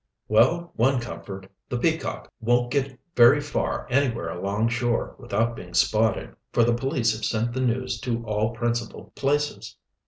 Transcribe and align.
"Well, 0.27 0.71
one 0.77 0.99
comfort, 0.99 1.47
the 1.69 1.77
Peacock 1.77 2.27
won't 2.39 2.71
get 2.71 2.97
very 3.15 3.39
far 3.39 3.85
anywhere 3.91 4.29
along 4.29 4.69
shore 4.69 5.13
without 5.19 5.55
being 5.55 5.75
spotted, 5.75 6.35
for 6.51 6.63
the 6.63 6.73
police 6.73 7.13
have 7.13 7.23
sent 7.23 7.53
the 7.53 7.61
news 7.61 8.01
to 8.01 8.25
all 8.25 8.49
principal 8.49 9.11
places." 9.13 9.75